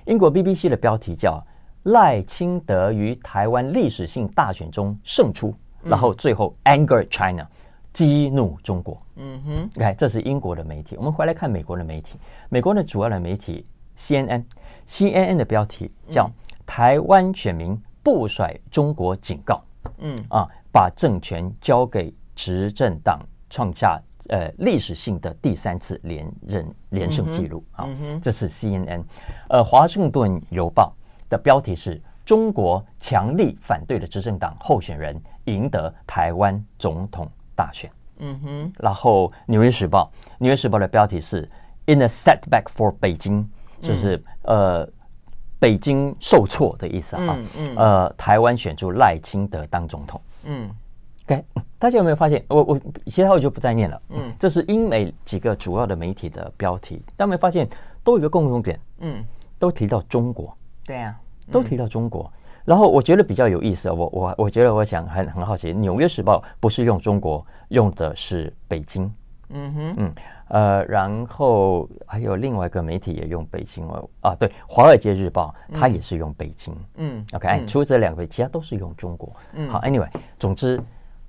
[0.05, 1.41] 英国 BBC 的标题叫
[1.83, 7.45] “赖清德于台湾历史性大选中胜出”，然后最后 “Anger China”，
[7.93, 9.01] 激怒中国。
[9.15, 10.95] 嗯哼，OK，这是英国的媒体。
[10.97, 12.17] 我们回来看美国的媒体，
[12.49, 13.65] 美国的主要的媒体
[13.97, 16.29] CNN，CNN 的标题叫
[16.65, 19.61] “台湾选民不甩中国警告”。
[19.99, 24.01] 嗯啊，把政权交给执政党，创下。
[24.29, 27.87] 呃，历史性的第三次连任连胜记录啊，
[28.21, 29.03] 这是 CNN。
[29.49, 30.95] 呃，《华盛顿邮报》
[31.29, 37.89] 的标题是“中国强力反对的执政党候选人赢得台湾总统大选”。
[38.19, 38.73] 嗯哼。
[38.77, 41.49] 然后《纽约时报》，《纽约时报》的标题是
[41.85, 43.49] “In a setback for 北京”，
[43.81, 44.89] 就是、嗯、呃，
[45.57, 47.35] 北京受挫的意思啊。
[47.35, 50.21] 嗯，嗯呃，台湾选出赖清德当总统。
[50.43, 50.69] 嗯。
[51.25, 51.43] OK，
[51.79, 52.43] 大家有没有发现？
[52.49, 54.01] 我我其他我就不再念了。
[54.09, 57.01] 嗯，这是英美几个主要的媒体的标题。
[57.15, 57.67] 大家有没有发现
[58.03, 58.79] 都有一个共同点？
[58.99, 59.25] 嗯，
[59.57, 60.55] 都提到中国。
[60.85, 61.27] 对呀、啊。
[61.51, 62.31] 都提到中国，
[62.63, 63.89] 然后我觉得比较有意思。
[63.89, 69.11] 我我我觉得我想很很好奇，《纽约时报》不是用中国，用的是北京。
[69.49, 70.13] 嗯哼，嗯
[70.49, 76.71] 呃，然后还有另外一个媒体也用北京哦啊，对，《华尔街日报》它也是用北京。
[76.97, 79.35] 嗯，OK，除了这两个，其他都是用中国。
[79.53, 80.79] 嗯，好，Anyway，总之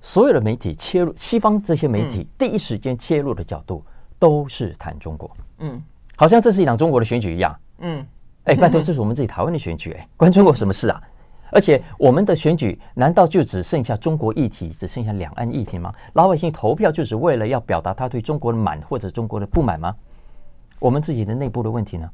[0.01, 3.85] 所有的媒体切入西方这些媒体第一时间切入的角度
[4.19, 5.31] 都是谈中国。
[5.59, 5.83] 嗯，
[6.17, 7.57] 好像这是一场中国的选举一样。
[7.79, 8.07] 嗯。
[8.45, 11.01] 哎，拜托，这是我们自己台湾的选举，哎， 关中国什么事啊？
[11.53, 15.93] 而且我们的选举难道就只剩下中国议题，只剩下两岸议题吗？
[16.15, 19.95] 老百姓投票就是为了要表达他对中国的满或者中国的不满吗？
[20.79, 22.09] 我们自己的内部的问题呢？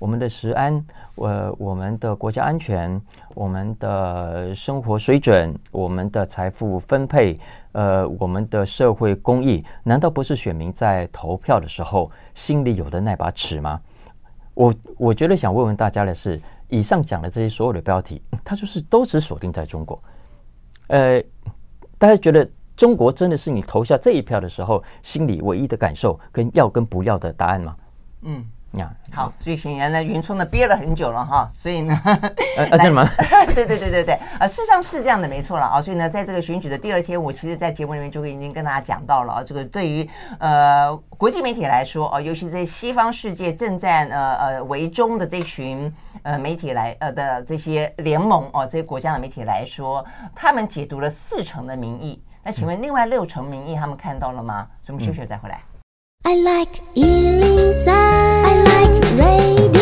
[0.00, 0.82] 我们的食安，
[1.16, 2.98] 呃，我们的国家安全，
[3.34, 7.38] 我们的生活水准，我们的财富分配，
[7.72, 13.78] 呃，我们的社会公益，难道不是选民在投票的时候心里有的那把尺吗？
[14.54, 20.02] 我我觉得想问问大家的是，以上讲的这些所有的标题，它就是都只锁定在中国。
[20.86, 21.22] 呃，
[21.98, 27.76] 大家觉得中国真的是你投下这一票的时候心里唯一的感受跟要跟不要的答案吗？
[28.22, 28.42] 嗯。
[28.72, 32.00] 呀，yeah, 好，所以显然呢，云聪呢憋了很久了哈，所以呢，
[32.56, 33.04] 呃，真的吗？
[33.54, 54.68] 对对对对对，啊，事实上是这样的，没错了啊，所以呢，在这个选举的第二天，我其实，在节目里面就已经跟大家讲到了啊，这个对于呃国际媒体来说啊，尤其在西方世界正在呃呃围中的这群呃媒体来呃的这些联盟哦、啊，这些国家的媒体来说，他们解读了四成的民意，那请问另外六成民意他们看到了吗？
[54.84, 55.56] 什么休息再回来。
[55.56, 55.69] 嗯
[56.30, 59.79] I like 103, I like radio.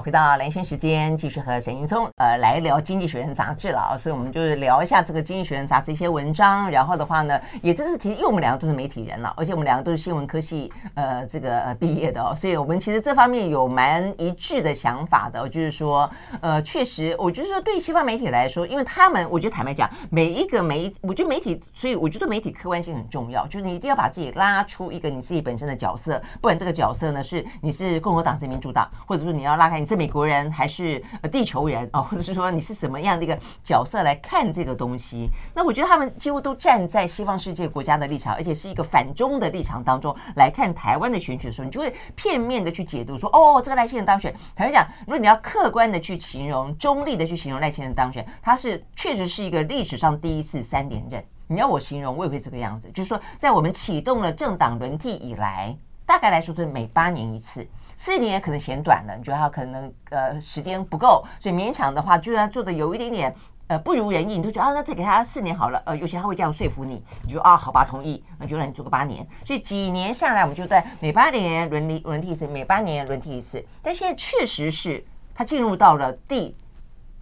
[0.00, 16.10] 回到蓝轩时间，继续和沈云聪呃来聊《经济学人》杂志了啊，所以我们就是聊一下这个《经济学人》杂志一些文章，然后的话呢，也真是提，因为我们两个都是媒体人了，而且我们两个都是新闻科系呃这个呃毕业的哦，所以我们其实这方面有蛮一致的想法的，就是说
[16.42, 29.85] 呃确实，我觉得说对西方媒体来说，因为他们我觉得坦白讲，每一个媒，我觉得媒体，所以我觉得媒体客观性很重要，就是你一定要把自己拉出一个你自己本身的角色，不然这个角色呢是你是共和党是民主党，或者说你要拉开。
[29.86, 32.00] 是美国人还是地球人啊？
[32.02, 35.28] 或者是说你是什么样的一个角色来看这个东西？
[35.54, 44.34] 那我觉得他们几乎都站在西方世界国家的立场，而且是一个反中的立场当中来看台湾的选举的时候，你就会片面的去解读说，哦，这个赖清德当选。
[44.54, 51.24] 坦白讲，如果你要客观的去形容、中立的去形容赖清德当选，他是确实是一个历史上第一次三连任。
[51.48, 57.66] 你要我形容，我也会这个样子，就是说，在我们启动了政党轮替以来，大概来说是每八年一次。
[57.98, 63.34] 四年也可能嫌短了，你觉得他可能呃时间不够，所以勉强的话，就算做的有一点点
[63.68, 65.82] 呃不如人意，你都觉得啊，那再给他四年好了。
[65.86, 69.26] 呃，有些他会这样说服你，你就啊好吧，同意，那就让你做个八年。
[69.46, 73.64] 所以几年下来，我们就在每八年轮替轮替一次，每八年轮替一次。
[73.82, 75.02] 但现在确实是
[75.34, 76.54] 他进入到了第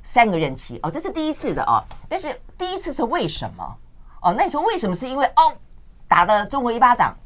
[0.03, 1.81] 三个任期哦，这是第一次的哦。
[2.09, 3.77] 但是第一次是为什么？
[4.23, 4.97] 哦，那你说为什么？
[4.97, 5.57] 是因为哦
[6.09, 7.17] 打了中国一巴掌，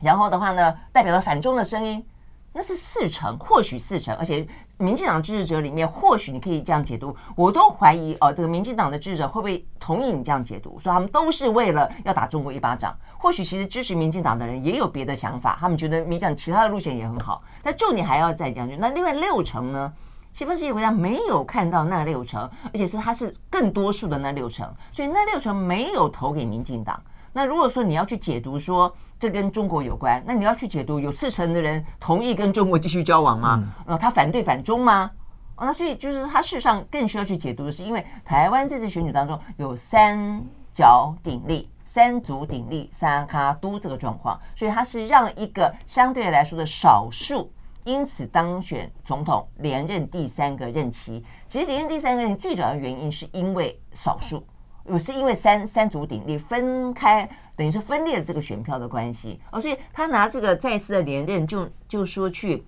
[0.00, 2.04] 然后的话呢，代表了反中的声音。
[2.50, 4.44] 那是四成，或许四成，而且
[4.78, 7.14] 民进党支持者里面，或许你可以这样解读。
[7.36, 10.76] 我都怀疑哦，这个民进党的支持者会不会同意你这样解读？
[10.78, 12.96] 说他们都是为了要打中国一巴掌。
[13.18, 17.42] 或许其实支持民进党的人也有别的想法，他们觉得民进党其他的路线也很好。
[17.62, 19.92] 但重点还要再讲，那另外六成呢？
[20.32, 27.00] 西方世界国家没有看到那六成，而且是他是更多数的那六成，所以那六成没有投给民进党。
[27.32, 33.74] 那如果说你要去解读说这跟中国有关，那你要去解读有四成的人同意跟中国继续交往吗？
[33.86, 35.10] 呃，他反对反中吗？
[35.56, 40.40] 哦，那所以就是他事实上更需要去解读的是，因为台湾这次选举当中有三
[40.72, 47.50] 角鼎立、三足鼎立、三卡都这个状况，所以他是让一个相对来说的少数
[47.82, 51.24] 因此当选总统连任第三个任期。
[51.48, 54.46] 其实连任第三个任期最主要的原因是因为少数。
[54.90, 62.64] 我是因为三三足鼎立分开，等于是分裂这个选票的关系，哦，所以他拿这个再次的连任就，就说去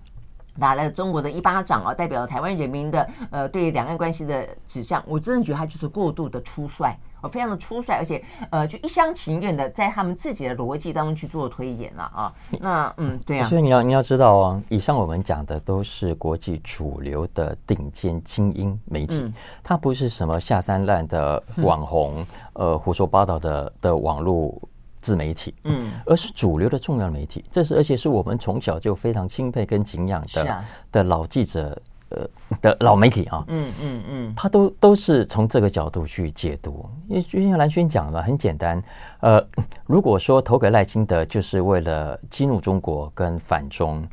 [0.59, 6.95] 打了中国的一巴掌啊，代表台湾人民的呃对两岸关系的指向，我真的觉得他就是过度的粗率。
[7.23, 12.33] 我非常的粗率，而且呃，就一厢情愿的在他们自己的逻辑当中去做推演了啊。
[12.61, 13.49] 那嗯，对啊。
[13.49, 24.55] 所以你要你要知道啊，以上我们讲的都是国际主流的顶尖精英媒体，嗯、它不是什么下三滥的网红，嗯、呃，胡说八道的的网络
[25.01, 27.45] 自媒体，嗯，而是主流的重要媒体。
[27.51, 31.81] 这是而且是我们从小就非常钦佩跟敬仰的、啊、的老记者。
[32.11, 32.29] 呃
[32.61, 38.83] 的老媒体啊，嗯嗯嗯，他都都是从这个角度去解读，因为就像蓝轩讲的，很简单，
[39.21, 39.45] 呃，
[39.87, 44.07] 如果说投给赖清德就是为了激怒中国跟反中，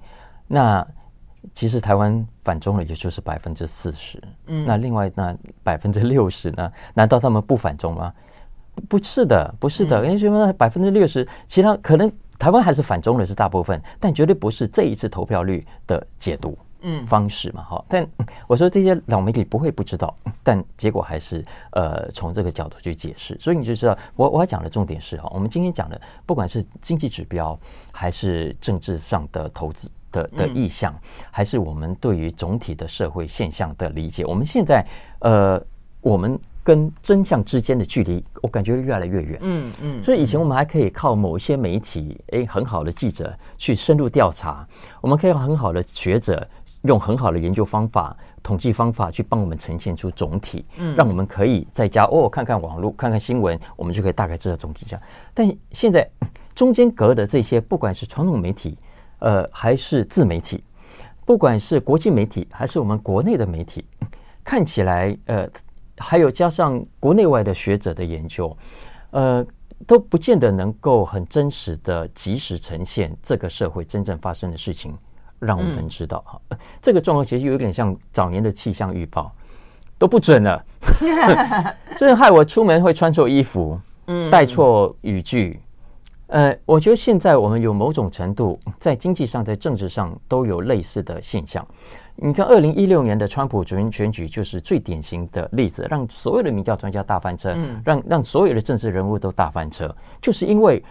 [0.48, 0.86] 那
[1.54, 6.72] 其实台湾反中了也就是百分之四十，嗯，那另外那百分之六十呢？
[6.94, 8.14] 难道他们不反中吗？
[8.88, 10.54] 不是的，不是的，因为什么？
[10.54, 16.56] 百分之六十，其他可能台湾还是反中的是大部分，但绝对不是这一次投票率的解读。
[16.90, 18.08] 嗯，方式嘛，哈，但
[18.48, 27.60] 我说这些老媒体不会不知道，但结果还是呃从这个角度去解释，所以你就知道我我要讲的重点是哈，我们今天讲的不管是经济指标，
[27.92, 30.96] 还是政治上的投资的的意向，
[31.30, 34.86] 还是我们对于总体的社会现象的理解，我们现在
[35.20, 35.62] 呃
[36.00, 36.40] 我们。
[36.68, 39.40] 跟真相之间的距离，我感觉越来越远。
[39.42, 39.72] 嗯。
[39.82, 44.68] 嗯，所以以前我们还可以靠某一些媒体，诶，很好的记者去深入调查，
[45.00, 46.46] 我们可以用很好的学者
[46.84, 55.02] 用很好的研究方法、统计方法去帮我们呈现出总体，嗯，让我们可以在家哦看看网络、看看新闻，我们就可以大概知道总体这样。
[55.34, 56.10] 但现在
[56.56, 58.78] 中间隔的这些，不管是传统媒体，
[59.20, 60.64] 呃，还是自媒体，
[61.26, 63.86] 不管是国际媒体，还是我们国内的媒体，
[64.44, 65.50] 看起来呃。
[66.00, 68.56] 还有加上国内外的学者的研究，
[69.10, 69.44] 呃，
[69.88, 74.96] 都不见得能够很真实的及时呈现这个社会真正发生的事情，
[75.40, 76.42] 让我们知道哈。
[76.50, 79.32] 嗯、 这个状况其实有点像早年的气象预报，
[79.98, 80.64] 都不准了，
[81.98, 85.60] 所以害我出门会穿错衣服，嗯，带错语句。
[86.28, 91.66] 呃，我觉得现在我们有某种程度在经济上、在政治上都有类似的现象。
[92.18, 100.84] 你看，二零一六年的川普主任选举就是最典型的例子，让所有的民调专家大翻车，嗯、让让所有的政治人物都大翻车，就是因为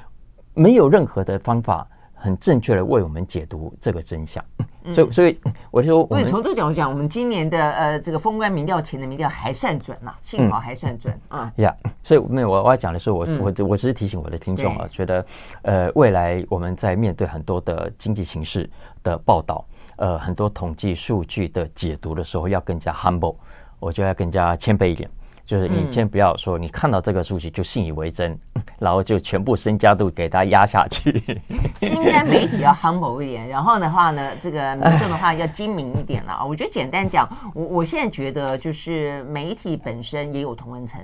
[0.55, 1.87] 没有任何的方法
[2.27, 4.45] 很正确的为我们解读这个真相。
[4.83, 11.53] 嗯、所以，所以我就说，所以从这个角度讲，我们今年的呃这个封关民调前的民调还算准了，幸好还算准啊。
[11.57, 15.27] 呀、嗯，所以没有我我要讲的是，我我我只是提醒我的听众啊，对觉得
[15.62, 18.68] 呃未来我们在面对很多的经济形势
[19.03, 19.64] 的报道。
[19.99, 23.35] 呃，很多统计数据的解读的时候要更加 humble，
[23.79, 25.09] 我觉得要更加谦卑一点。
[25.47, 28.37] 就是你先不要说你看到这个数据就信以为真，
[28.81, 31.23] 然后就全部身家都给他压下去。
[31.81, 36.45] 应该媒体要 humble 一点，然后的话呢，这个民众的话要精明一点了啊。
[36.45, 41.01] 我觉得简单讲，我我现在觉得就是媒体本身也有同温层。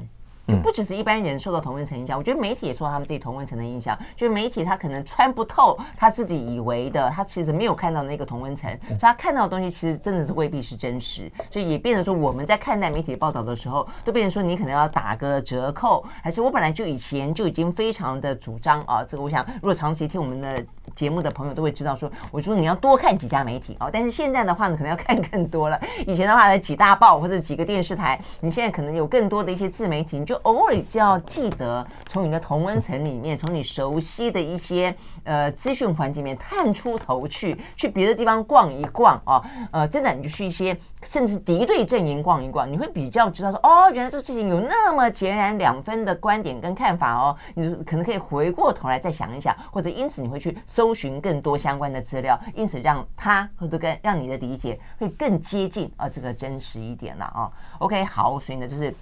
[0.53, 3.98] 就不只是一般人受到同温层影响，我觉得媒体也受到他们自己同温层的影响。
[4.14, 11.30] 就是媒体他可能穿不透他自己以为的，他其实没有看到那个同温层，所以他看到的东西其实真的是未必是真实。
[11.50, 25.80] 所以也变成说，我们在看待媒体报道的时候，都变成说你可能要打个折扣，还是我本来就以前就已经非常的主张啊，这个我想如果长期听我们的节目的朋友都会知道说，我说你要多看几家媒体啊，但是现在的话呢，可能要看更多了。
[26.07, 57.51] 以前的话呢，几大报或者几个电视台，你现在可能有更多的一些自媒体，你就偶尔就要记得从你的同温层里面，从你熟悉的一些呃资讯环境里面探出头去，去别的地方逛一逛啊，呃，真的你就去一些甚至敌对阵营逛一逛，你会比较知道说哦，原来这个事情有那么截然两分的观点跟看法哦，你可能可以回过头来再想一想，或者因此你会去搜寻更多相关的资料，因此让他或者跟让你的理解会更接近啊这个真实一点了啊。
[57.78, 58.93] OK，好，所以呢就是。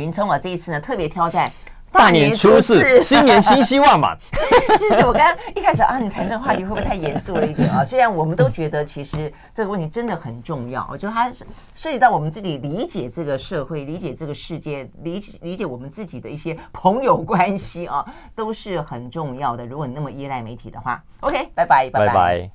[0.00, 1.50] 云聪我，这一次呢特别挑在
[1.92, 4.16] 大年初四，新年新希望嘛。
[4.78, 5.04] 是不是？
[5.04, 7.82] 我刚刚一开始啊，你谈这个话题会不会太严肃了一点啊？
[7.84, 11.30] 虽然我们都觉得其实这个问题真的很重要，我觉得它
[11.74, 19.66] 涉及到我们自己理解这个社会、理解这个世界、理解理解我们自己的一些朋友关系啊，都是很重要的。
[19.66, 21.90] 如果你那么依赖媒体的话，OK，拜拜。
[21.90, 22.50] 拜拜。